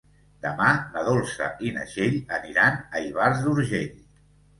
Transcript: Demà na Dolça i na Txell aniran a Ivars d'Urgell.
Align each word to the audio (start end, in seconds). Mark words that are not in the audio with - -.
Demà 0.43 0.69
na 0.95 1.01
Dolça 1.09 1.49
i 1.67 1.73
na 1.75 1.83
Txell 1.89 2.17
aniran 2.39 2.79
a 2.79 3.03
Ivars 3.11 3.45
d'Urgell. 3.45 3.93